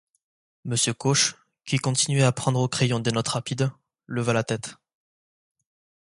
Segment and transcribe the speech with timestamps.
[0.65, 3.69] Monsieur Cauche, qui continuait à prendre au crayon des notes rapides,
[4.07, 4.75] leva la tête.